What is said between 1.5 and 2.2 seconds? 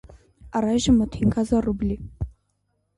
ռուբլու: